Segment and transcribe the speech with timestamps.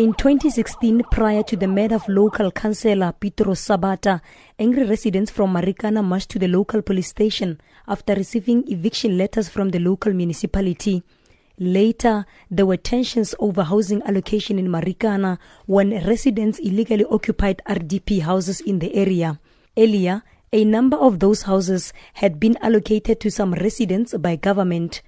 [0.00, 4.22] In 2016, prior to the murder of local councillor Petrus Sabata,
[4.58, 9.68] angry residents from Marikana marched to the local police station after receiving eviction letters from
[9.68, 11.02] the local municipality.
[11.58, 18.62] Later, there were tensions over housing allocation in Marikana when residents illegally occupied RDP houses
[18.62, 19.38] in the area.
[19.76, 25.02] Earlier, a number of those houses had been allocated to some residents by government.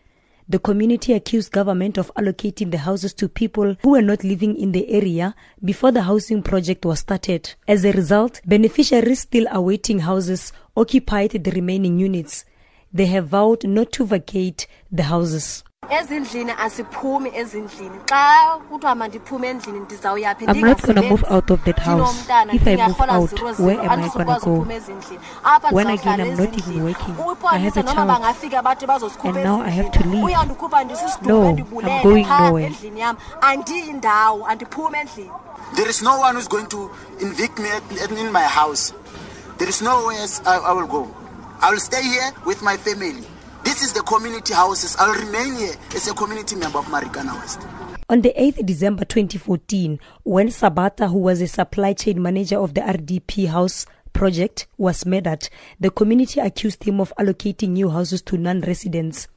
[0.52, 4.72] The community accused government of allocating the houses to people who were not living in
[4.72, 7.54] the area before the housing project was started.
[7.66, 12.44] As a result, beneficiaries still awaiting houses occupied the remaining units.
[12.92, 15.64] They have vowed not to vacate the houses.
[15.90, 21.78] Ezindlini asiphumi ezindlini xa kuthiwa mandiphume endlini ndizawuyaphi I'm not gonna move out of that
[21.80, 22.24] house.
[22.52, 24.60] If I move out, where am I gonna go?
[25.72, 27.16] When again, I'm not even working.
[27.50, 28.08] I have a child.
[28.08, 30.24] bangafika bathi bazozikhupha And now I have to leave.
[30.24, 32.66] uyandikhupha No, ndisisidume I'm ndibulele going phaa nowhere.
[32.66, 33.94] endlini yam andiyi
[34.48, 35.30] andiphumi endlini
[35.74, 36.90] There is no one who's going to
[37.20, 38.94] evict me at, at- in my house.
[39.58, 41.08] There is nowhere else I, I will go.
[41.60, 43.24] I will stay here with my family.
[43.94, 44.96] The community houses.
[44.98, 47.60] I will remain here as a community member of Marikana West.
[48.08, 52.80] On the 8th December 2014, when Sabata, who was a supply chain manager of the
[52.80, 53.84] RDP house
[54.14, 55.46] project, was murdered,
[55.78, 59.28] the community accused him of allocating new houses to non-residents.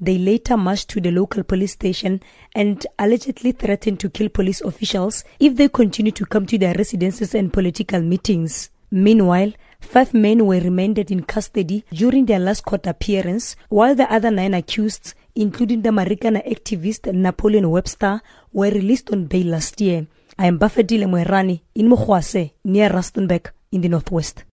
[0.00, 2.20] They later marched to the local police station
[2.52, 7.32] and allegedly threatened to kill police officials if they continue to come to their residences
[7.32, 8.70] and political meetings.
[8.90, 9.52] Meanwhile,
[9.84, 14.54] five men were remanded in custody during their last court appearance, while the other nine
[14.54, 18.20] accused, including the Marikana activist Napoleon Webster,
[18.52, 20.06] were released on bail last year.
[20.38, 24.44] I am Buffetile Mwerani in Mukhwase, near Rustenburg, in the northwest.